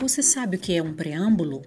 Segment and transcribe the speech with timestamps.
[0.00, 1.62] Você sabe o que é um preâmbulo?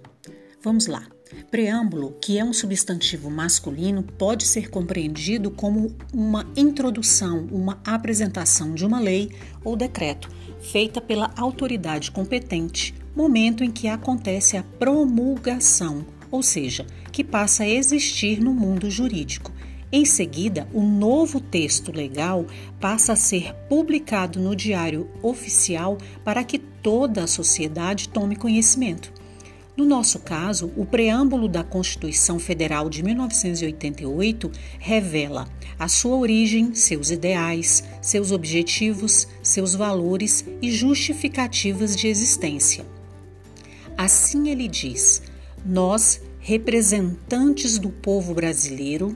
[0.62, 1.06] Vamos lá.
[1.50, 8.86] Preâmbulo, que é um substantivo masculino, pode ser compreendido como uma introdução, uma apresentação de
[8.86, 9.30] uma lei
[9.62, 10.30] ou decreto
[10.62, 17.68] feita pela autoridade competente, momento em que acontece a promulgação, ou seja, que passa a
[17.68, 19.52] existir no mundo jurídico.
[19.94, 22.46] Em seguida, o novo texto legal
[22.80, 29.12] passa a ser publicado no Diário Oficial para que toda a sociedade tome conhecimento.
[29.76, 35.46] No nosso caso, o preâmbulo da Constituição Federal de 1988 revela
[35.78, 42.86] a sua origem, seus ideais, seus objetivos, seus valores e justificativas de existência.
[43.96, 45.22] Assim ele diz:
[45.66, 49.14] Nós, representantes do povo brasileiro,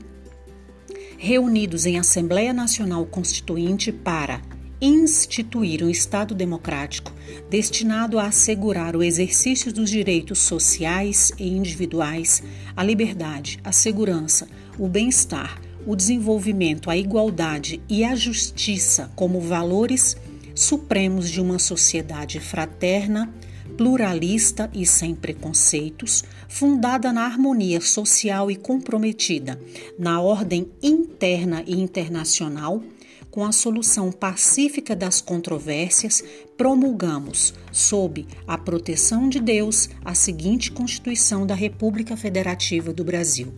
[1.17, 4.41] reunidos em Assembleia Nacional Constituinte para
[4.79, 7.11] instituir um Estado democrático
[7.49, 12.43] destinado a assegurar o exercício dos direitos sociais e individuais,
[12.75, 20.15] a liberdade, a segurança, o bem-estar, o desenvolvimento, a igualdade e a justiça como valores
[20.53, 23.33] supremos de uma sociedade fraterna,
[23.77, 29.59] pluralista e sem preconceitos, fundada na harmonia social e comprometida
[29.99, 32.81] na ordem interna e internacional
[33.29, 36.23] com a solução pacífica das controvérsias,
[36.57, 43.53] promulgamos, sob a proteção de Deus, a seguinte Constituição da República Federativa do Brasil.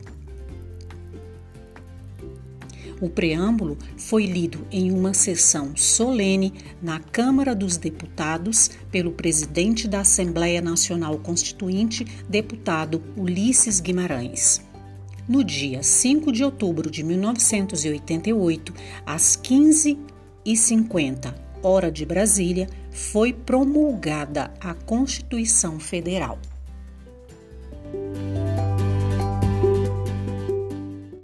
[3.01, 10.01] O preâmbulo foi lido em uma sessão solene na Câmara dos Deputados pelo presidente da
[10.01, 14.67] Assembleia Nacional Constituinte, deputado Ulisses Guimarães
[15.29, 18.73] no dia 5 de outubro de 1988,
[19.05, 26.39] às 15h50, hora de Brasília, foi promulgada a Constituição Federal.